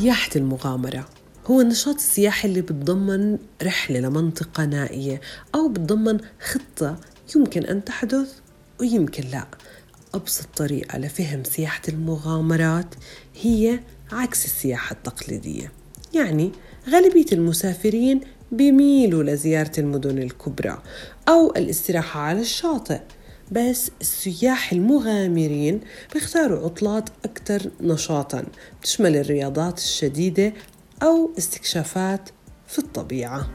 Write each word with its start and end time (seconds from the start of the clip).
سياحة 0.00 0.30
المغامرة. 0.36 1.08
هو 1.46 1.60
النشاط 1.60 1.94
السياحي 1.94 2.48
اللي 2.48 2.60
بتضمن 2.60 3.38
رحلة 3.62 4.00
لمنطقة 4.00 4.64
نائية 4.64 5.20
أو 5.54 5.68
بتضمن 5.68 6.18
خطة 6.40 6.96
يمكن 7.36 7.64
أن 7.64 7.84
تحدث 7.84 8.32
ويمكن 8.80 9.24
لا. 9.28 9.46
أبسط 10.14 10.46
طريقة 10.56 10.98
لفهم 10.98 11.44
سياحة 11.44 11.82
المغامرات 11.88 12.94
هي 13.42 13.80
عكس 14.12 14.44
السياحة 14.44 14.92
التقليدية. 14.92 15.72
يعني 16.14 16.52
غالبية 16.88 17.32
المسافرين 17.32 18.20
بيميلوا 18.52 19.22
لزيارة 19.22 19.72
المدن 19.78 20.18
الكبرى 20.18 20.82
أو 21.28 21.50
الاستراحة 21.50 22.20
على 22.20 22.40
الشاطئ. 22.40 23.00
بس 23.52 23.90
السياح 24.00 24.72
المغامرين 24.72 25.80
بيختاروا 26.14 26.64
عطلات 26.64 27.08
أكثر 27.24 27.70
نشاطا 27.80 28.44
بتشمل 28.80 29.16
الرياضات 29.16 29.78
الشديدة 29.78 30.52
أو 31.02 31.30
استكشافات 31.38 32.30
في 32.66 32.78
الطبيعة. 32.78 33.48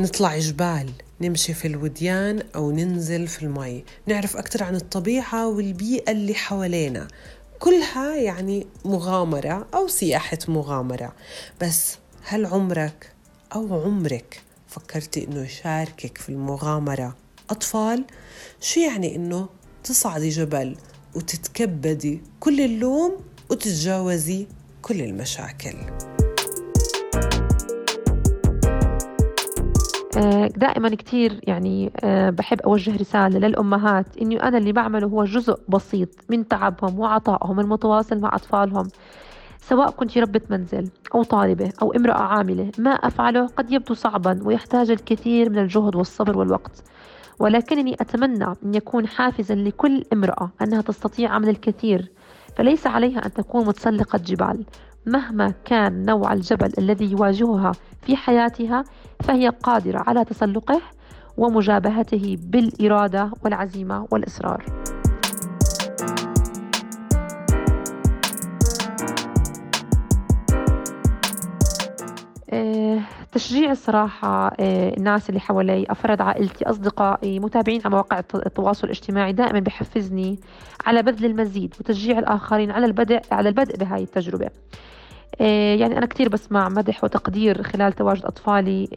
نطلع 0.00 0.38
جبال 0.38 0.90
نمشي 1.20 1.54
في 1.54 1.68
الوديان 1.68 2.42
أو 2.54 2.70
ننزل 2.70 3.26
في 3.26 3.42
المي. 3.42 3.84
نعرف 4.06 4.36
أكثر 4.36 4.64
عن 4.64 4.76
الطبيعة 4.76 5.48
والبيئة 5.48 6.12
اللي 6.12 6.34
حوالينا. 6.34 7.08
كلها 7.58 8.16
يعني 8.16 8.66
مغامرة 8.84 9.66
أو 9.74 9.88
سياحة 9.88 10.38
مغامرة. 10.48 11.12
بس 11.62 11.96
هل 12.22 12.46
عمرك 12.46 13.12
أو 13.54 13.82
عمرك 13.82 14.45
فكرتي 14.76 15.24
إنه 15.24 15.42
يشاركك 15.42 16.18
في 16.18 16.28
المغامرة 16.28 17.16
أطفال؟ 17.50 18.04
شو 18.60 18.80
يعني 18.80 19.16
إنه 19.16 19.48
تصعدي 19.84 20.28
جبل 20.28 20.76
وتتكبدي 21.14 22.22
كل 22.40 22.60
اللوم 22.60 23.16
وتتجاوزي 23.50 24.46
كل 24.82 25.00
المشاكل 25.00 25.76
آه، 30.16 30.46
دائما 30.46 30.94
كثير 30.94 31.40
يعني 31.42 31.92
آه، 32.04 32.30
بحب 32.30 32.60
أوجه 32.60 32.96
رسالة 32.96 33.38
للأمهات 33.38 34.16
إنه 34.22 34.42
أنا 34.42 34.58
اللي 34.58 34.72
بعمله 34.72 35.06
هو 35.06 35.24
جزء 35.24 35.58
بسيط 35.68 36.08
من 36.28 36.48
تعبهم 36.48 36.98
وعطائهم 36.98 37.60
المتواصل 37.60 38.20
مع 38.20 38.30
أطفالهم 38.34 38.88
سواء 39.68 39.90
كنت 39.90 40.18
ربة 40.18 40.40
منزل 40.50 40.90
أو 41.14 41.22
طالبة 41.22 41.72
أو 41.82 41.92
امرأة 41.92 42.22
عاملة 42.22 42.70
ما 42.78 42.90
أفعله 42.90 43.46
قد 43.46 43.72
يبدو 43.72 43.94
صعبا 43.94 44.40
ويحتاج 44.44 44.90
الكثير 44.90 45.50
من 45.50 45.58
الجهد 45.58 45.96
والصبر 45.96 46.38
والوقت 46.38 46.82
ولكنني 47.38 47.94
أتمنى 48.00 48.44
أن 48.44 48.74
يكون 48.74 49.06
حافزا 49.06 49.54
لكل 49.54 50.04
امرأة 50.12 50.50
أنها 50.62 50.82
تستطيع 50.82 51.30
عمل 51.30 51.48
الكثير 51.48 52.12
فليس 52.56 52.86
عليها 52.86 53.26
أن 53.26 53.32
تكون 53.32 53.66
متسلقة 53.66 54.18
جبال 54.18 54.64
مهما 55.06 55.54
كان 55.64 56.04
نوع 56.04 56.32
الجبل 56.32 56.72
الذي 56.78 57.10
يواجهها 57.12 57.72
في 58.02 58.16
حياتها 58.16 58.84
فهي 59.24 59.48
قادرة 59.48 59.98
على 60.06 60.24
تسلقه 60.24 60.80
ومجابهته 61.36 62.38
بالإرادة 62.40 63.30
والعزيمة 63.44 64.08
والإصرار. 64.10 64.64
تشجيع 73.36 73.70
الصراحة 73.70 74.46
آه، 74.60 74.96
الناس 74.96 75.28
اللي 75.28 75.40
حوالي 75.40 75.86
أفراد 75.90 76.20
عائلتي 76.20 76.70
أصدقائي 76.70 77.40
متابعين 77.40 77.80
على 77.84 77.90
مواقع 77.90 78.18
التواصل 78.18 78.84
الاجتماعي 78.84 79.32
دائما 79.32 79.60
بحفزني 79.60 80.38
على 80.86 81.02
بذل 81.02 81.24
المزيد 81.24 81.74
وتشجيع 81.80 82.18
الآخرين 82.18 82.70
على 82.70 82.86
البدء 82.86 83.20
على 83.32 83.48
البدء 83.48 83.76
بهاي 83.76 84.02
التجربة. 84.02 84.50
آه، 85.40 85.74
يعني 85.74 85.98
أنا 85.98 86.06
كثير 86.06 86.28
بسمع 86.28 86.68
مدح 86.68 87.04
وتقدير 87.04 87.62
خلال 87.62 87.92
تواجد 87.92 88.24
أطفالي 88.24 88.88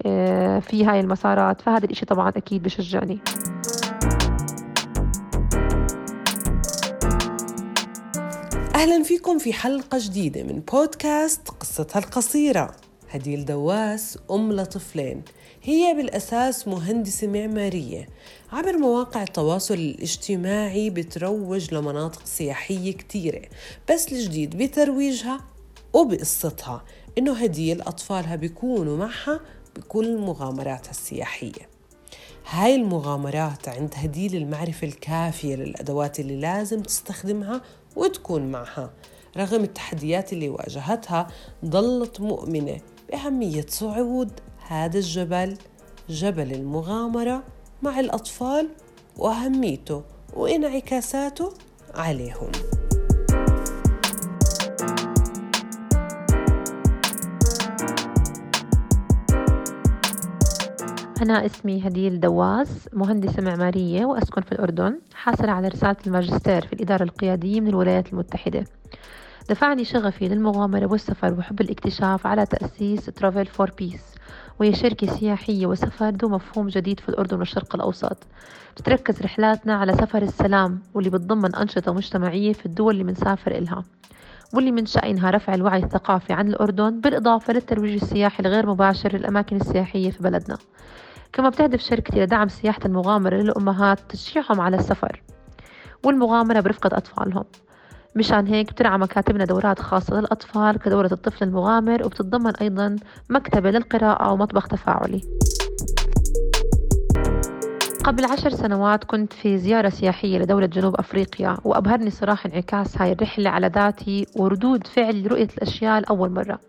في 0.62 0.86
هاي 0.86 1.00
المسارات 1.00 1.62
فهذا 1.62 1.86
الإشي 1.86 2.06
طبعا 2.06 2.30
أكيد 2.30 2.64
بشجعني. 2.64 3.20
أهلا 8.76 9.04
فيكم 9.04 9.38
في 9.38 9.54
حلقة 9.54 9.98
جديدة 10.02 10.44
من 10.44 10.60
بودكاست 10.60 11.50
قصتها 11.50 12.00
القصيرة. 12.00 12.89
هديل 13.10 13.46
دواس 13.46 14.18
أم 14.32 14.54
لطفلين. 14.54 15.22
هي 15.64 15.94
بالأساس 15.94 16.68
مهندسة 16.68 17.28
معمارية. 17.28 18.08
عبر 18.52 18.78
مواقع 18.78 19.24
التواصل 19.24 19.74
الاجتماعي 19.74 20.90
بتروج 20.90 21.74
لمناطق 21.74 22.26
سياحية 22.26 22.94
كتيرة 22.94 23.42
بس 23.92 24.14
الجديد 24.14 24.58
بترويجها 24.58 25.42
وبقصتها 25.94 26.84
إنه 27.18 27.34
هديل 27.34 27.82
أطفالها 27.82 28.36
بيكونوا 28.36 28.98
معها 28.98 29.40
بكل 29.76 30.18
مغامراتها 30.18 30.92
السياحية. 30.92 31.70
هاي 32.50 32.76
المغامرات 32.76 33.70
عند 33.70 33.94
هديل 33.96 34.36
المعرفة 34.36 34.88
الكافية 34.88 35.56
للأدوات 35.56 36.20
اللي 36.20 36.36
لازم 36.36 36.82
تستخدمها 36.82 37.62
وتكون 37.96 38.52
معها 38.52 38.94
رغم 39.38 39.64
التحديات 39.64 40.34
اللي 40.34 40.50
واجهتها 40.50 41.28
ظلت 41.66 42.22
مؤمنة. 42.22 42.78
بأهمية 43.12 43.66
صعود 43.68 44.32
هذا 44.68 44.98
الجبل 44.98 45.58
جبل 46.10 46.52
المغامرة 46.52 47.44
مع 47.82 48.00
الأطفال 48.00 48.70
وأهميته 49.18 50.04
وانعكاساته 50.34 51.54
عليهم. 51.96 52.52
أنا 61.22 61.46
اسمي 61.46 61.88
هديل 61.88 62.20
دواس 62.20 62.90
مهندسة 62.94 63.42
معمارية 63.42 64.06
وأسكن 64.06 64.42
في 64.42 64.52
الأردن 64.52 65.00
حاصلة 65.14 65.52
على 65.52 65.68
رسالة 65.68 65.98
الماجستير 66.08 66.68
في 66.68 66.74
الإدارة 66.74 67.04
القيادية 67.04 67.62
من 67.62 67.68
الولايات 67.68 68.14
المتحدة. 68.14 68.66
دفعني 69.50 69.86
شغفي 69.86 70.28
للمغامرة 70.28 70.86
والسفر 70.86 71.34
وحب 71.34 71.62
الاكتشاف 71.62 72.28
على 72.28 72.46
تأسيس 72.46 73.06
Travel 73.06 73.46
for 73.46 73.72
Peace 73.78 74.02
وهي 74.60 74.74
شركة 74.74 75.08
سياحية 75.08 75.66
وسفر 75.66 76.10
ذو 76.10 76.30
مفهوم 76.30 76.68
جديد 76.68 77.00
في 77.00 77.10
الأردن 77.10 77.40
والشرق 77.40 77.76
الأوسط. 77.76 78.18
بتركز 78.78 79.22
رحلاتنا 79.22 79.76
على 79.76 79.94
سفر 79.94 80.22
السلام 80.22 80.82
واللي 80.94 81.10
بتضمن 81.10 81.56
أنشطة 81.56 81.94
مجتمعية 81.94 82.54
في 82.54 82.66
الدول 82.66 82.94
اللي 82.94 83.04
منسافر 83.04 83.52
إلها 83.52 83.84
واللي 84.54 84.72
من 84.72 84.86
شأنها 84.86 85.32
رفع 85.32 85.54
الوعي 85.54 85.84
الثقافي 85.84 86.34
عن 86.34 86.48
الأردن 86.48 87.02
بالإضافة 87.02 87.54
للترويج 87.54 88.04
السياحي 88.04 88.44
الغير 88.44 88.66
مباشر 88.68 89.18
للأماكن 89.18 89.56
السياحية 89.56 90.12
في 90.12 90.24
بلدنا. 90.24 90.58
كما 91.34 91.50
بتهدف 91.50 91.80
شركتي 91.80 92.20
لدعم 92.20 92.48
سياحة 92.48 92.82
المغامرة 92.86 93.36
للأمهات 93.36 94.00
تشجيعهم 94.10 94.62
على 94.62 94.78
السفر 94.78 95.22
والمغامرة 96.04 96.60
برفقة 96.60 96.98
أطفالهم. 96.98 97.44
مشان 98.16 98.48
هيك 98.48 98.72
بترعى 98.72 98.98
مكاتبنا 98.98 99.46
دورات 99.46 99.80
خاصة 99.80 100.20
للأطفال 100.20 100.80
كدورة 100.80 101.10
الطفل 101.12 101.46
المغامر 101.46 102.06
وبتتضمن 102.06 102.56
أيضا 102.56 102.96
مكتبة 103.30 103.72
للقراءة 103.72 104.34
ومطبخ 104.34 104.68
تفاعلي. 104.68 105.22
قبل 108.04 108.26
عشر 108.26 108.50
سنوات 108.50 109.04
كنت 109.04 109.34
في 109.34 109.58
زيارة 109.58 109.90
سياحية 109.90 110.40
لدولة 110.40 110.66
جنوب 110.66 110.96
أفريقيا 110.96 111.58
وأبهرني 111.64 112.10
صراحة 112.10 112.50
انعكاس 112.50 113.02
هاي 113.02 113.12
الرحلة 113.12 113.50
على 113.50 113.68
ذاتي 113.68 114.26
وردود 114.36 114.88
فعل 114.88 115.24
لرؤية 115.24 115.48
الأشياء 115.58 116.00
لأول 116.00 116.30
مرة. 116.30 116.60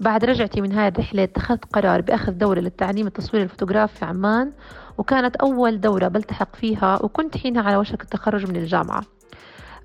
بعد 0.00 0.24
رجعتي 0.24 0.60
من 0.60 0.72
هاي 0.72 0.88
الرحلة 0.88 1.22
اتخذت 1.24 1.64
قرار 1.72 2.00
بأخذ 2.00 2.32
دورة 2.32 2.60
للتعليم 2.60 3.06
التصوير 3.06 3.42
الفوتوغرافي 3.42 3.98
في 3.98 4.04
عمان 4.04 4.52
وكانت 4.98 5.36
أول 5.36 5.80
دورة 5.80 6.08
بلتحق 6.08 6.56
فيها 6.56 6.98
وكنت 7.02 7.36
حينها 7.36 7.62
على 7.62 7.76
وشك 7.76 8.02
التخرج 8.02 8.50
من 8.50 8.56
الجامعة. 8.56 9.02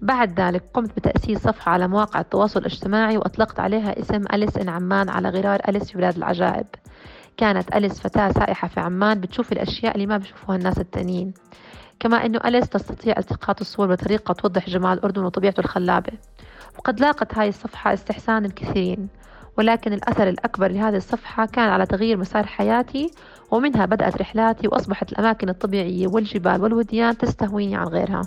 بعد 0.02 0.40
ذلك 0.40 0.64
قمت 0.74 0.96
بتأسيس 0.96 1.38
صفحة 1.40 1.72
على 1.72 1.88
مواقع 1.88 2.20
التواصل 2.20 2.60
الاجتماعي 2.60 3.18
وأطلقت 3.18 3.60
عليها 3.60 4.00
اسم 4.00 4.24
أليس 4.34 4.58
إن 4.58 4.70
عمان 4.70 5.10
على 5.10 5.30
غرار 5.30 5.60
أليس 5.68 5.92
في 5.92 5.98
بلاد 5.98 6.18
العجائب. 6.18 6.66
كانت 7.38 7.76
أليس 7.76 8.00
فتاة 8.00 8.32
سائحة 8.32 8.68
في 8.68 8.80
عمان 8.80 9.20
بتشوف 9.20 9.52
الأشياء 9.52 9.96
اللي 9.96 10.08
ما 10.08 10.18
بيشوفوها 10.18 10.58
الناس 10.58 10.80
التانيين. 10.80 11.34
كما 12.00 12.26
أنه 12.26 12.40
أليس 12.46 12.70
تستطيع 12.70 13.16
التقاط 13.18 13.62
الصور 13.62 13.88
بطريقة 13.88 14.34
توضح 14.34 14.70
جمال 14.70 14.94
الأردن 14.94 15.24
وطبيعته 15.24 15.60
الخلابة. 15.60 16.12
وقد 16.78 17.00
لاقت 17.00 17.36
هاي 17.38 17.50
الصفحة 17.50 17.94
استحسان 17.94 18.46
الكثيرين 18.46 19.08
ولكن 19.58 19.94
الأثر 19.94 20.30
الأكبر 20.30 20.68
لهذه 20.72 20.96
الصفحة 20.96 21.46
كان 21.46 21.70
على 21.70 21.86
تغيير 21.86 22.18
مسار 22.18 22.46
حياتي 22.46 23.12
ومنها 23.52 23.86
بدأت 23.86 24.18
رحلاتي 24.18 24.68
وأصبحت 24.68 25.12
الأماكن 25.12 25.50
الطبيعية 25.50 26.08
والجبال 26.08 26.62
والوديان 26.62 27.18
تستهويني 27.18 27.76
عن 27.76 27.88
غيرها. 27.88 28.22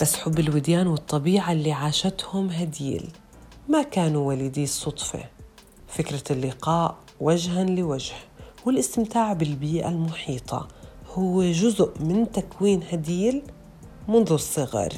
بس 0.00 0.16
حب 0.16 0.38
الوديان 0.38 0.86
والطبيعة 0.86 1.52
اللي 1.52 1.72
عاشتهم 1.72 2.48
هديل. 2.50 3.10
ما 3.68 3.82
كانوا 3.82 4.28
وليدي 4.28 4.64
الصدفة. 4.64 5.24
فكرة 5.88 6.32
اللقاء 6.32 6.96
وجها 7.20 7.64
لوجه 7.64 8.14
والاستمتاع 8.66 9.32
بالبيئة 9.32 9.88
المحيطة. 9.88 10.68
هو 11.14 11.42
جزء 11.42 11.90
من 12.00 12.32
تكوين 12.32 12.82
هديل 12.92 13.42
منذ 14.08 14.32
الصغر. 14.32 14.92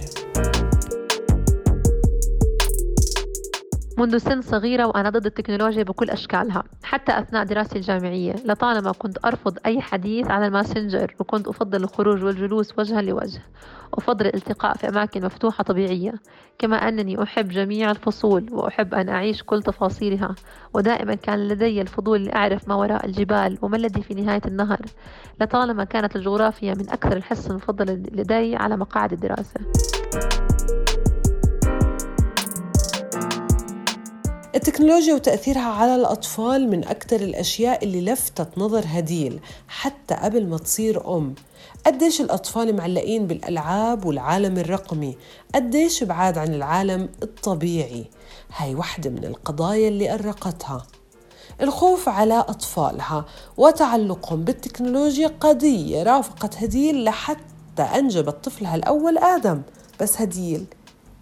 منذ 3.99 4.19
سن 4.19 4.43
صغيرة 4.43 4.87
وأنا 4.87 5.11
ضد 5.11 5.27
التكنولوجيا 5.27 5.83
بكل 5.83 6.11
أشكالها 6.11 6.65
حتى 6.83 7.19
أثناء 7.19 7.45
دراستي 7.45 7.77
الجامعية. 7.77 8.35
لطالما 8.45 8.93
كنت 8.93 9.25
أرفض 9.25 9.59
أي 9.67 9.81
حديث 9.81 10.31
على 10.31 10.47
ال 10.47 10.54
Messenger 10.54 11.15
وكنت 11.19 11.49
أفضل 11.49 11.85
الخروج 11.85 12.25
والجلوس 12.25 12.79
وجها 12.79 13.03
لوجه. 13.03 13.43
أفضل 13.95 14.27
الالتقاء 14.27 14.77
في 14.77 14.89
أماكن 14.89 15.25
مفتوحة 15.25 15.65
طبيعية. 15.65 16.15
كما 16.59 16.77
أنني 16.77 17.23
أحب 17.23 17.49
جميع 17.49 17.91
الفصول 17.91 18.47
وأحب 18.53 18.95
أن 18.95 19.09
أعيش 19.09 19.43
كل 19.43 19.63
تفاصيلها. 19.63 20.35
ودائما 20.75 21.15
كان 21.15 21.49
لدي 21.49 21.81
الفضول 21.81 22.25
لأعرف 22.25 22.69
ما 22.69 22.75
وراء 22.75 23.07
الجبال 23.07 23.59
وما 23.63 23.77
الذي 23.77 24.03
في 24.03 24.15
نهاية 24.15 24.43
النهر. 24.47 24.81
لطالما 25.41 25.85
كانت 25.85 26.17
الجغرافيا 26.17 26.75
من 26.75 26.91
أكثر 26.91 27.17
الحصص 27.17 27.51
المفضلة 27.51 27.93
لدي 27.93 28.57
على 28.57 28.77
مقاعد 28.77 29.13
الدراسة. 29.13 29.61
التكنولوجيا 34.59 35.15
وتأثيرها 35.15 35.69
على 35.69 35.95
الأطفال 35.95 36.71
من 36.71 36.85
أكثر 36.85 37.21
الأشياء 37.21 37.85
اللي 37.85 38.01
لفتت 38.01 38.59
نظر 38.59 38.85
هديل 38.87 39.41
حتى 39.69 40.15
قبل 40.15 40.47
ما 40.47 40.59
تصير 40.59 41.17
أم. 41.17 41.35
قديش 41.87 42.21
الأطفال 42.21 42.77
معلقين 42.77 43.27
بالألعاب 43.27 44.05
والعالم 44.05 44.59
الرقمي؟ 44.59 45.17
قديش 45.55 46.05
بعاد 46.05 46.39
عن 46.39 46.55
العالم 46.55 47.09
الطبيعي؟ 47.23 48.05
هاي 48.57 48.75
واحدة 48.75 49.11
من 49.11 49.25
القضايا 49.25 49.89
اللي 49.89 50.15
أرقتها. 50.15 50.87
الخوف 51.61 52.09
على 52.09 52.39
أطفالها 52.39 53.25
وتعلقهم 53.57 54.45
بالتكنولوجيا 54.45 55.29
قضية 55.41 56.03
رافقت 56.03 56.57
هديل 56.57 57.05
لحتى 57.05 57.83
أنجبت 57.83 58.45
طفلها 58.45 58.75
الأول 58.75 59.19
آدم. 59.19 59.63
بس 60.01 60.21
هديل 60.21 60.67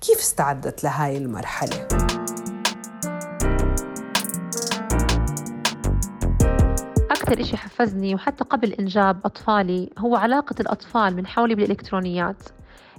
كيف 0.00 0.18
استعدت 0.18 0.84
لهاي 0.84 1.16
المرحلة؟ 1.16 2.05
أكثر 7.26 7.40
إشي 7.40 7.56
حفزني 7.56 8.14
وحتى 8.14 8.44
قبل 8.44 8.72
إنجاب 8.72 9.20
أطفالي 9.24 9.90
هو 9.98 10.16
علاقة 10.16 10.54
الأطفال 10.60 11.16
من 11.16 11.26
حولي 11.26 11.54
بالإلكترونيات. 11.54 12.42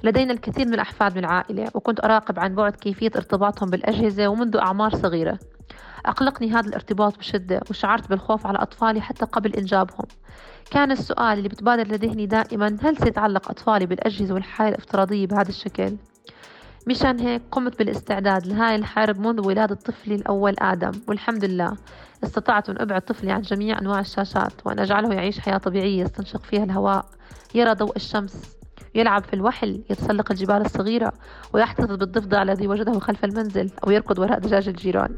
لدينا 0.04 0.34
الكثير 0.34 0.68
من 0.68 0.74
الأحفاد 0.74 1.12
من 1.12 1.20
العائلة 1.20 1.72
وكنت 1.74 2.04
أراقب 2.04 2.40
عن 2.40 2.56
بعد 2.56 2.76
كيفية 2.76 3.12
ارتباطهم 3.16 3.70
بالأجهزة 3.70 4.28
ومنذ 4.28 4.58
أعمار 4.58 4.96
صغيرة. 4.96 5.40
أقلقني 6.06 6.52
هذا 6.52 6.68
الارتباط 6.70 7.18
بشدة 7.18 7.62
وشعرت 7.70 8.10
بالخوف 8.10 8.48
على 8.48 8.58
أطفالي 8.58 9.02
حتى 9.02 9.26
قبل 9.26 9.54
إنجابهم. 9.54 10.06
كان 10.72 10.92
السؤال 10.92 11.38
اللي 11.38 11.50
بتبادر 11.50 11.88
لذهني 11.88 12.26
دائما 12.26 12.78
هل 12.82 12.98
سيتعلق 12.98 13.50
أطفالي 13.50 13.86
بالأجهزة 13.86 14.34
والحياة 14.34 14.70
الافتراضية 14.70 15.28
بهذا 15.28 15.50
الشكل؟ 15.50 15.98
مشان 16.88 17.20
هيك 17.20 17.42
قمت 17.52 17.80
بالاستعداد 17.80 18.48
لهاي 18.48 18.76
الحرب 18.76 19.20
منذ 19.20 19.48
ولادة 19.48 19.76
طفلي 19.76 20.16
الأول 20.16 20.56
آدم. 20.60 20.92
والحمد 21.08 21.46
لله 21.46 21.78
استطعت 22.24 22.70
أن 22.70 22.82
أبعد 22.82 23.02
طفلي 23.02 23.32
عن 23.32 23.42
جميع 23.42 23.80
أنواع 23.82 24.00
الشاشات 24.00 24.54
وأن 24.66 24.80
أجعله 24.80 25.14
يعيش 25.14 25.40
حياة 25.40 25.58
طبيعية 25.58 26.04
يستنشق 26.04 26.44
فيها 26.44 26.64
الهواء. 26.64 27.06
يرى 27.56 27.74
ضوء 27.74 27.96
الشمس 27.96 28.58
يلعب 28.96 29.24
في 29.24 29.34
الوحل 29.34 29.84
يتسلق 29.90 30.32
الجبال 30.32 30.62
الصغيرة 30.66 31.14
ويحتفظ 31.54 31.94
بالضفدع 31.94 32.42
الذي 32.42 32.68
وجده 32.68 33.00
خلف 33.00 33.26
المنزل 33.26 33.72
أو 33.84 33.92
يركض 33.92 34.20
وراء 34.20 34.40
دجاج 34.40 34.68
الجيران. 34.68 35.16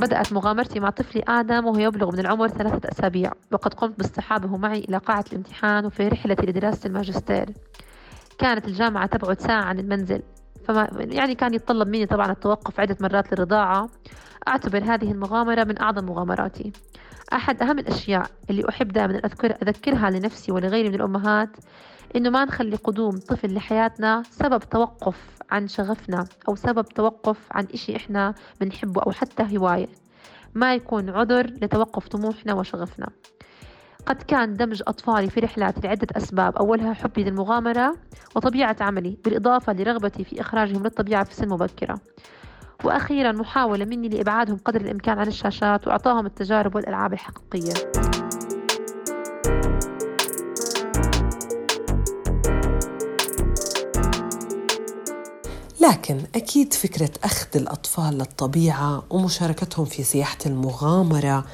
بدأت 0.00 0.32
مغامرتي 0.32 0.80
مع 0.80 0.90
طفلي 0.90 1.22
آدم 1.28 1.66
وهو 1.66 1.78
يبلغ 1.78 2.12
من 2.12 2.18
العمر 2.18 2.48
ثلاثة 2.48 2.88
أسابيع. 2.88 3.32
وقد 3.52 3.74
قمت 3.74 3.98
باصطحابه 3.98 4.56
معي 4.56 4.78
إلى 4.78 4.98
قاعة 4.98 5.24
الامتحان 5.32 5.86
وفي 5.86 6.08
رحلتي 6.08 6.46
لدراسة 6.46 6.86
الماجستير. 6.86 7.46
كانت 8.38 8.68
الجامعة 8.68 9.06
تبعد 9.06 9.40
ساعة 9.40 9.62
عن 9.62 9.78
المنزل. 9.78 10.22
فما 10.64 10.88
يعني 10.94 11.34
كان 11.34 11.54
يتطلب 11.54 11.88
مني 11.88 12.06
طبعا 12.06 12.32
التوقف 12.32 12.80
عدة 12.80 12.96
مرات 13.00 13.32
للرضاعة. 13.32 13.88
أعتبر 14.48 14.78
هذه 14.84 15.12
المغامرة 15.12 15.64
من 15.64 15.80
أعظم 15.80 16.04
مغامراتي. 16.06 16.72
أحد 17.32 17.62
أهم 17.62 17.78
الأشياء 17.78 18.26
اللي 18.50 18.68
أحب 18.68 18.88
دائما 18.88 19.18
أذكر 19.18 19.56
أذكرها 19.62 20.10
لنفسي 20.10 20.52
ولغيري 20.52 20.88
من 20.88 20.94
الأمهات 20.94 21.48
إنه 22.16 22.30
ما 22.30 22.44
نخلي 22.44 22.76
قدوم 22.76 23.10
طفل 23.10 23.54
لحياتنا 23.54 24.22
سبب 24.30 24.60
توقف 24.60 25.16
عن 25.50 25.68
شغفنا 25.68 26.24
أو 26.48 26.56
سبب 26.56 26.88
توقف 26.88 27.38
عن 27.50 27.66
إشي 27.74 27.96
إحنا 27.96 28.34
بنحبه 28.60 29.02
أو 29.02 29.12
حتى 29.12 29.58
هواية. 29.58 29.88
ما 30.54 30.74
يكون 30.74 31.10
عذر 31.10 31.46
لتوقف 31.46 32.08
طموحنا 32.08 32.54
وشغفنا. 32.54 33.08
قد 34.06 34.22
كان 34.22 34.56
دمج 34.56 34.82
أطفالي 34.86 35.30
في 35.30 35.40
رحلاتي 35.40 35.80
لعدة 35.80 36.06
أسباب 36.16 36.56
أولها 36.56 36.92
حبي 36.92 37.24
للمغامرة 37.24 37.96
وطبيعة 38.36 38.76
عملي 38.80 39.18
بالإضافة 39.24 39.72
لرغبتي 39.72 40.24
في 40.24 40.40
إخراجهم 40.40 40.82
للطبيعة 40.82 41.24
في 41.24 41.34
سن 41.34 41.48
مبكرة 41.48 42.00
وأخيرا 42.84 43.32
محاولة 43.32 43.84
مني 43.84 44.08
لإبعادهم 44.08 44.56
قدر 44.56 44.80
الإمكان 44.80 45.18
عن 45.18 45.26
الشاشات 45.26 45.86
وإعطاهم 45.86 46.26
التجارب 46.26 46.74
والألعاب 46.74 47.12
الحقيقية. 47.12 47.72
لكن 55.80 56.22
أكيد 56.34 56.72
فكرة 56.74 57.10
أخذ 57.24 57.46
الأطفال 57.54 58.18
للطبيعة 58.18 59.02
ومشاركتهم 59.10 59.84
في 59.84 60.02
سياحة 60.02 60.38
المغامرة 60.46 61.44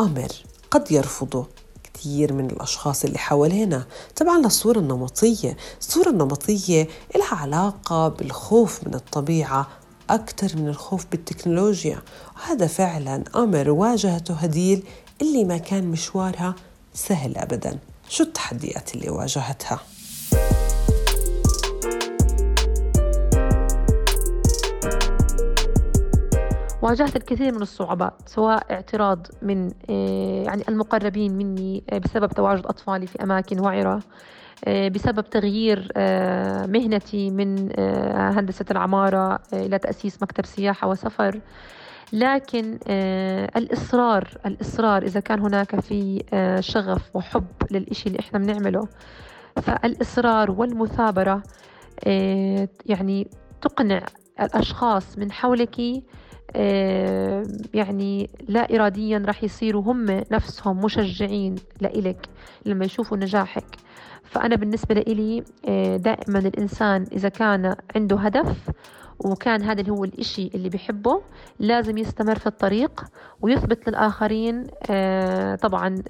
أمر 0.00 0.28
قد 0.70 0.92
يرفضه 0.92 1.46
كثير 1.84 2.32
من 2.32 2.50
الأشخاص 2.50 3.04
اللي 3.04 3.18
حوالينا 3.18 3.86
طبعا 4.16 4.38
للصورة 4.38 4.78
النمطية. 4.78 5.56
الصورة 5.80 6.10
النمطية 6.10 6.88
لها 7.16 7.34
علاقة 7.34 8.08
بالخوف 8.08 8.86
من 8.86 8.94
الطبيعة 8.94 9.68
أكثر 10.10 10.56
من 10.56 10.68
الخوف 10.68 11.06
بالتكنولوجيا. 11.10 12.02
وهذا 12.36 12.66
فعلا 12.66 13.24
أمر 13.36 13.70
واجهته 13.70 14.34
هديل 14.34 14.82
اللي 15.22 15.44
ما 15.44 15.56
كان 15.58 15.86
مشوارها 15.86 16.54
سهل 16.94 17.36
أبدا. 17.36 17.78
شو 18.08 18.22
التحديات 18.22 18.94
اللي 18.94 19.10
واجهتها؟ 19.10 19.80
واجهت 26.82 27.16
الكثير 27.16 27.54
من 27.54 27.62
الصعوبات 27.62 28.14
سواء 28.26 28.72
اعتراض 28.72 29.26
من 29.42 29.70
آه، 29.90 30.42
يعني 30.42 30.62
المقربين 30.68 31.32
مني 31.36 31.84
آه، 31.90 31.98
بسبب 31.98 32.28
تواجد 32.28 32.66
أطفالي 32.66 33.06
في 33.06 33.22
أماكن 33.22 33.60
وعرة 33.60 34.02
آه، 34.64 34.88
بسبب 34.88 35.30
تغيير 35.30 35.92
مهنتي 36.68 37.30
من 37.30 37.72
هندسة 38.14 38.64
العمارة 38.70 39.38
إلى 39.52 39.78
تأسيس 39.78 40.22
مكتب 40.22 40.46
سياحة 40.46 40.88
وسفر. 40.88 41.40
لكن 42.12 42.78
الإصرار 43.56 44.28
الإصرار 44.46 45.02
إذا 45.02 45.20
كان 45.20 45.40
هناك 45.40 45.80
في 45.80 46.22
شغف 46.60 47.16
وحب 47.16 47.46
للإشي 47.70 48.08
اللي 48.08 48.20
إحنا 48.20 48.38
بنعمله 48.38 48.88
فالإصرار 49.62 50.50
والمثابرة 50.50 51.42
يعني 52.86 53.28
تقنع 53.62 54.02
الأشخاص 54.40 55.18
من 55.18 55.32
حولك 55.32 55.80
يعني 57.74 58.30
لا 58.48 58.74
إراديا 58.74 59.22
راح 59.26 59.44
يصيروا 59.44 59.82
هم 59.82 60.04
نفسهم 60.32 60.84
مشجعين 60.84 61.54
لإلك 61.80 62.28
لما 62.66 62.84
يشوفوا 62.84 63.16
نجاحك. 63.16 63.76
فأنا 64.26 64.56
بالنسبة 64.56 64.94
لإلي 64.94 65.44
آه، 65.68 65.96
دائما 65.96 66.38
الإنسان 66.38 67.06
إذا 67.12 67.28
كان 67.28 67.76
عنده 67.96 68.16
هدف 68.16 68.70
وكان 69.18 69.62
هذا 69.62 69.90
هو 69.90 70.04
الإشي 70.04 70.50
اللي 70.54 70.68
بيحبه 70.68 71.22
لازم 71.58 71.98
يستمر 71.98 72.38
في 72.38 72.46
الطريق 72.46 73.04
ويثبت 73.40 73.88
للآخرين 73.88 74.66
آه، 74.90 75.54
طبعا 75.54 76.02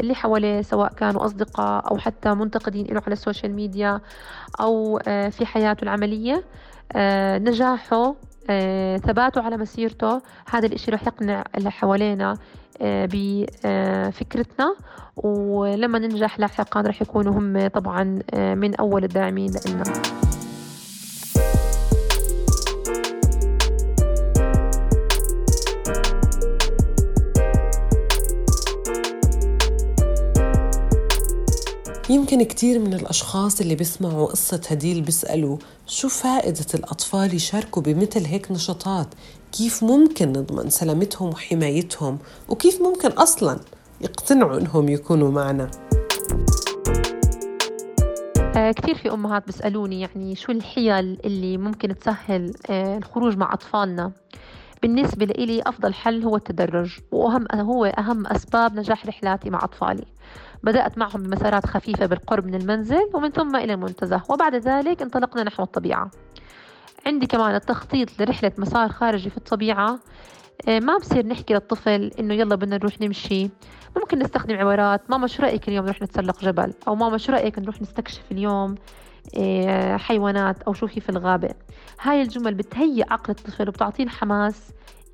اللي 0.00 0.14
حواليه 0.14 0.62
سواء 0.62 0.92
كانوا 0.92 1.24
أصدقاء 1.24 1.90
أو 1.90 1.98
حتى 1.98 2.34
منتقدين 2.34 2.86
له 2.86 3.02
على 3.06 3.12
السوشيال 3.12 3.54
ميديا 3.54 4.00
أو 4.60 4.98
في 5.30 5.46
حياته 5.46 5.82
العملية 5.82 6.44
نجاحه 7.38 8.14
آه، 8.50 8.96
ثباته 8.96 9.40
على 9.42 9.56
مسيرته. 9.56 10.22
هذا 10.50 10.66
الإشي 10.66 10.90
رح 10.90 11.06
يقنع 11.06 11.44
اللي 11.56 11.70
حوالينا 11.70 12.36
آه، 12.82 13.08
بفكرتنا 13.12 14.74
ولما 15.16 15.98
ننجح 15.98 16.40
لاحقا 16.40 16.80
رح 16.80 17.02
يكونوا 17.02 17.32
هم 17.32 17.68
طبعا 17.68 18.18
آه، 18.34 18.54
من 18.54 18.74
أول 18.74 19.04
الداعمين 19.04 19.50
لنا. 19.66 20.31
يمكن 32.12 32.42
كتير 32.42 32.78
من 32.78 32.94
الأشخاص 32.94 33.60
اللي 33.60 33.74
بيسمعوا 33.74 34.26
قصة 34.26 34.60
هديل 34.70 35.00
بيسألوا 35.00 35.58
شو 35.86 36.08
فائدة 36.08 36.66
الأطفال 36.74 37.34
يشاركوا 37.34 37.82
بمثل 37.82 38.24
هيك 38.24 38.52
نشاطات؟ 38.52 39.06
كيف 39.52 39.84
ممكن 39.84 40.28
نضمن 40.28 40.70
سلامتهم 40.70 41.28
وحمايتهم؟ 41.28 42.18
وكيف 42.48 42.82
ممكن 42.82 43.08
أصلا 43.08 43.60
يقتنعوا 44.00 44.58
إنهم 44.58 44.88
يكونوا 44.88 45.30
معنا؟ 45.30 45.70
آه، 48.56 48.72
كثير 48.72 48.94
في 48.94 49.12
أمهات 49.12 49.46
بيسألوني 49.46 50.00
يعني 50.00 50.36
شو 50.36 50.52
الحيل 50.52 51.18
اللي 51.24 51.58
ممكن 51.58 51.98
تسهل 51.98 52.52
آه، 52.70 52.98
الخروج 52.98 53.36
مع 53.36 53.52
أطفالنا؟ 53.52 54.12
بالنسبة 54.82 55.26
لي 55.26 55.62
أفضل 55.66 55.94
حل 55.94 56.24
هو 56.24 56.36
التدرج 56.36 56.98
وأهم 57.12 57.46
هو 57.54 57.84
أهم 57.84 58.26
أسباب 58.26 58.74
نجاح 58.74 59.06
رحلاتي 59.06 59.50
مع 59.50 59.64
أطفالي. 59.64 60.04
بدأت 60.62 60.98
معهم 60.98 61.22
بمسارات 61.22 61.66
خفيفة 61.66 62.06
بالقرب 62.06 62.46
من 62.46 62.54
المنزل 62.54 63.10
ومن 63.14 63.30
ثم 63.30 63.56
إلى 63.56 63.74
المنتزه 63.74 64.22
وبعد 64.28 64.54
ذلك 64.54 65.02
انطلقنا 65.02 65.42
نحو 65.42 65.62
الطبيعة. 65.62 66.10
عندي 67.06 67.26
كمان 67.26 67.54
التخطيط 67.54 68.20
لرحلة 68.20 68.52
مسار 68.58 68.88
خارجي 68.88 69.30
في 69.30 69.36
الطبيعة. 69.36 69.98
آه، 70.68 70.80
ما 70.80 70.98
بصير 70.98 71.26
نحكي 71.26 71.54
للطفل 71.54 72.10
إنه 72.18 72.34
يلا 72.34 72.54
بدنا 72.54 72.76
نروح 72.76 73.00
نمشي. 73.00 73.50
ممكن 73.96 74.18
نستخدم 74.18 74.56
عبارات 74.56 75.10
ماما 75.10 75.26
شو 75.26 75.42
رأيك 75.42 75.68
اليوم 75.68 75.84
نروح 75.84 76.02
نتسلق 76.02 76.44
جبل؟ 76.44 76.74
أو 76.88 76.94
ماما 76.94 77.18
شو 77.18 77.32
رأيك 77.32 77.58
نروح 77.58 77.82
نستكشف 77.82 78.22
اليوم 78.32 78.74
آه، 79.38 79.96
حيوانات 79.96 80.62
أو 80.62 80.72
شو 80.72 80.86
في 80.86 81.08
الغابة؟ 81.08 81.54
هاي 82.00 82.22
الجمل 82.22 82.54
بتهيئ 82.54 83.04
عقل 83.10 83.30
الطفل 83.30 83.68
وبتعطيه 83.68 84.04
الحماس 84.04 84.70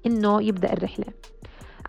إنه 0.06 0.42
يبدأ 0.42 0.72
الرحلة. 0.72 1.06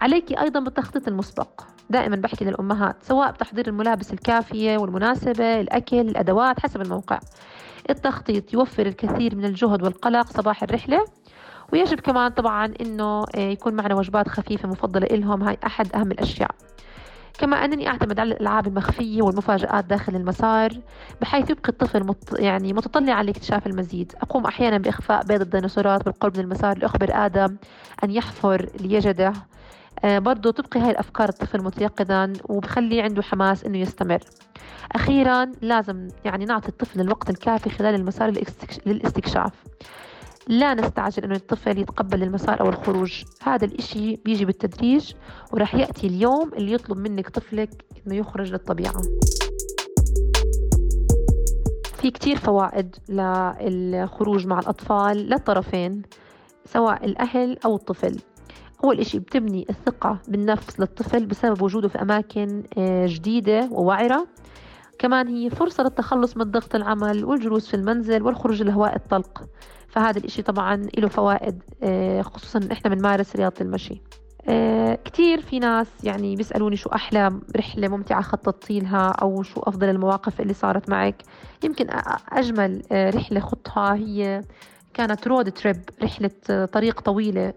عليك 0.01 0.39
أيضا 0.39 0.59
بالتخطيط 0.59 1.07
المسبق. 1.07 1.61
دائما 1.89 2.15
بحكي 2.15 2.45
للأمهات 2.45 2.95
سواء 3.01 3.31
بتحضير 3.31 3.67
الملابس 3.67 4.13
الكافية 4.13 4.77
والمناسبة 4.77 5.59
الأكل 5.61 5.99
الأدوات 5.99 6.59
حسب 6.59 6.81
الموقع. 6.81 7.19
التخطيط 7.89 8.53
يوفر 8.53 8.85
الكثير 8.85 9.35
من 9.35 9.45
الجهد 9.45 9.83
والقلق 9.83 10.27
صباح 10.27 10.63
الرحلة 10.63 11.05
ويجب 11.73 11.99
كمان 11.99 12.31
طبعا 12.31 12.73
إنه 12.81 13.25
آه، 13.35 13.39
يكون 13.39 13.73
معنا 13.73 13.95
وجبات 13.95 14.27
خفيفة 14.27 14.69
مفضلة 14.69 15.07
لهم 15.07 15.43
هاي 15.43 15.57
أحد 15.65 15.95
أهم 15.95 16.11
الأشياء. 16.11 16.51
كما 17.39 17.65
أنني 17.65 17.87
أعتمد 17.87 18.19
على 18.19 18.33
الألعاب 18.33 18.67
المخفية 18.67 19.21
والمفاجآت 19.21 19.85
داخل 19.85 20.15
المسار 20.15 20.69
بحيث 21.21 21.49
يبقي 21.49 21.69
الطفل 21.69 22.03
مت 22.03 22.39
يعني 22.39 22.73
متطلع 22.73 23.13
على 23.13 23.31
اكتشاف 23.31 23.67
المزيد. 23.67 24.13
أقوم 24.21 24.45
أحيانا 24.45 24.77
بإخفاء 24.77 25.23
بيض 25.25 25.41
الديناصورات 25.41 26.05
بالقرب 26.05 26.37
من 26.37 26.43
المسار 26.43 26.77
لأخبر 26.77 27.09
آدم 27.11 27.57
أن 28.03 28.11
يحفر 28.11 28.69
ليجده. 28.79 29.33
آه 30.05 30.19
برضو 30.19 30.51
تبقي 30.51 30.79
هاي 30.79 30.91
الأفكار 30.91 31.29
الطفل 31.29 31.63
متيقظا 31.63 32.33
وبخلي 32.49 33.01
عنده 33.01 33.21
حماس 33.21 33.63
إنه 33.63 33.77
يستمر. 33.77 34.19
أخيرا 34.91 35.51
لازم 35.61 36.07
يعني 36.25 36.45
نعطي 36.45 36.69
الطفل 36.69 37.01
الوقت 37.01 37.29
الكافي 37.29 37.69
خلال 37.69 37.95
المسار 37.95 38.33
للاستكشاف. 38.85 39.53
لا 40.47 40.73
نستعجل 40.73 41.23
أنه 41.23 41.35
الطفل 41.35 41.77
يتقبل 41.77 42.23
المسار 42.23 42.61
أو 42.61 42.69
الخروج. 42.69 43.23
هذا 43.43 43.65
الإشي 43.65 44.15
بيجي 44.15 44.45
بالتدريج 44.45 45.13
ورح 45.53 45.75
يأتي 45.75 46.07
اليوم 46.07 46.53
اللي 46.53 46.73
يطلب 46.73 46.97
منك 46.97 47.29
طفلك 47.29 47.85
أنه 48.07 48.15
يخرج 48.15 48.51
للطبيعة. 48.51 49.01
في 51.95 52.11
كتير 52.11 52.37
فوائد 52.37 52.95
للخروج 53.09 54.47
مع 54.47 54.59
الأطفال 54.59 55.17
للطرفين 55.17 56.01
سواء 56.65 57.05
الأهل 57.05 57.57
أو 57.65 57.75
الطفل. 57.75 58.19
أول 58.83 58.99
إشي 58.99 59.19
بتبني 59.19 59.65
الثقة 59.69 60.17
بالنفس 60.27 60.79
للطفل 60.79 61.25
بسبب 61.25 61.61
وجوده 61.61 61.87
في 61.87 62.01
أماكن 62.01 62.63
آه، 62.77 63.05
جديدة 63.07 63.69
ووعرة. 63.71 64.27
كمان 64.99 65.27
هي 65.27 65.49
فرصة 65.49 65.83
للتخلص 65.83 66.37
من 66.37 66.43
ضغط 66.43 66.75
العمل 66.75 67.25
والجلوس 67.25 67.67
في 67.67 67.73
المنزل 67.73 68.23
والخروج 68.23 68.61
للهواء 68.61 68.95
الطلق. 68.95 69.43
فهذا 69.87 70.19
الإشي 70.19 70.41
طبعا 70.41 70.75
له 70.97 71.07
فوائد 71.07 71.63
آه، 71.83 72.21
خصوصا 72.21 72.59
إحنا 72.71 72.95
بنمارس 72.95 73.35
رياضة 73.35 73.55
المشي. 73.61 74.01
آه، 74.47 74.95
كتير 75.05 75.41
في 75.41 75.59
ناس 75.59 75.87
يعني 76.03 76.35
بيسألوني 76.35 76.75
شو 76.75 76.89
أحلى 76.89 77.39
رحلة 77.57 77.87
ممتعة 77.87 78.21
خططتي 78.21 78.79
لها 78.79 79.07
أو 79.07 79.43
شو 79.43 79.59
أفضل 79.59 79.89
المواقف 79.89 80.41
اللي 80.41 80.53
صارت 80.53 80.89
معك. 80.89 81.21
يمكن 81.63 81.87
أجمل 82.31 82.81
رحلة 82.91 83.39
خطها 83.39 83.93
هي 83.95 84.41
كانت 84.93 85.27
رود 85.27 85.51
تريب 85.51 85.89
رحلة 86.03 86.65
طريق 86.65 87.01
طويلة 87.01 87.53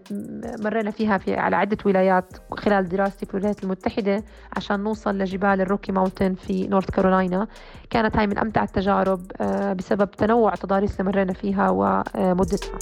مرينا 0.59 0.91
فيها 0.91 1.17
في 1.17 1.35
على 1.35 1.55
عدة 1.55 1.77
ولايات 1.85 2.33
خلال 2.51 2.89
دراستي 2.89 3.25
في 3.25 3.33
الولايات 3.33 3.63
المتحدة 3.63 4.23
عشان 4.57 4.79
نوصل 4.79 5.17
لجبال 5.17 5.61
ال 5.61 5.66
Rocky 5.66 5.91
Mountain 5.91 6.35
في 6.35 6.67
نورث 6.67 6.91
كارولاينا 6.91 7.47
كانت 7.89 8.17
هاي 8.17 8.27
من 8.27 8.37
أمتع 8.37 8.63
التجارب 8.63 9.31
آه، 9.41 9.73
بسبب 9.73 10.11
تنوع 10.11 10.53
التضاريس 10.53 10.91
اللي 10.99 11.11
مرينا 11.11 11.33
فيها 11.33 11.69
ومدتها 11.69 12.77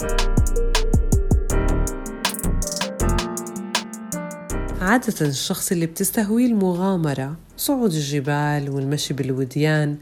عادة 4.80 5.26
الشخص 5.26 5.72
اللي 5.72 5.86
بتستهويه 5.86 6.46
المغامرة 6.46 7.36
صعود 7.56 7.92
الجبال 7.92 8.70
والمشي 8.70 9.14
بالوديان 9.14 9.96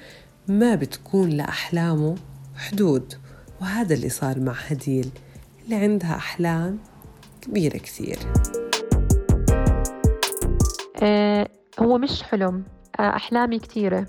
ما 0.49 0.75
بتكون 0.75 1.28
لأحلامه 1.28 2.14
حدود. 2.57 3.14
وهذا 3.61 3.95
اللي 3.95 4.09
صار 4.09 4.40
مع 4.40 4.52
هديل 4.52 5.11
اللي 5.64 5.76
عندها 5.76 6.17
أحلام 6.17 6.79
كبيرة 7.43 7.76
كثير. 7.76 8.19
آه 11.02 11.49
هو 11.81 11.99
مش 11.99 12.23
حلم 12.23 12.64
آه 13.00 13.17
أحلامي 13.17 13.59
كثيرة. 13.59 14.07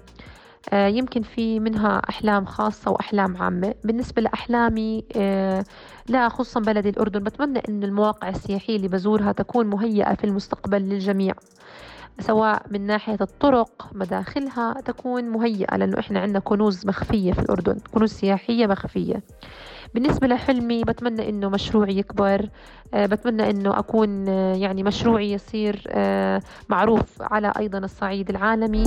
آه 0.74 0.88
يمكن 0.88 1.22
في 1.22 1.60
منها 1.60 2.02
أحلام 2.10 2.46
خاصة 2.46 2.92
وأحلام 2.92 3.38
عامة. 3.38 3.76
بالنسبة 3.84 4.22
لأحلامي 4.22 5.06
آه 5.16 5.64
لا 6.08 6.30
خصوصا 6.30 6.60
بلدي 6.60 6.90
الأردن 6.90 7.24
بتمنى 7.24 7.60
أن 7.70 7.84
المواقع 7.84 8.30
السياحية 8.30 8.76
اللي 8.76 8.88
بزورها 8.88 9.32
تكون 9.32 9.68
مهيئة 9.68 10.16
في 10.16 10.24
المستقبل 10.24 10.82
للجميع. 10.82 11.34
سواء 12.20 12.62
من 12.72 12.82
ناحية 12.82 13.18
الطرق 13.22 13.90
مداخلها 13.92 14.74
تكون 14.86 15.24
مهيئة 15.30 15.78
لأنه 15.78 16.00
إحنا 16.00 16.20
عندنا 16.20 16.40
كنوز 16.40 16.86
مخفية 16.88 17.34
في 17.34 17.40
الأردن 17.40 17.78
كنوز 17.94 18.12
سياحية 18.12 18.68
مخفية. 18.68 19.24
بالنسبة 19.94 20.28
لحلمي 20.28 20.84
بتمنى 20.84 21.30
إنه 21.30 21.50
مشروعي 21.50 21.98
يكبر 21.98 22.50
أه 22.94 23.06
بتمنى 23.06 23.50
إنه 23.50 23.80
أكون 23.80 24.30
أه 24.30 24.56
يعني 24.56 24.84
مشروعي 24.84 25.32
يصير 25.32 25.84
أه 25.88 26.42
معروف 26.70 27.22
على 27.22 27.54
أيضا 27.60 27.78
الصعيد 27.78 28.30
العالمي. 28.30 28.84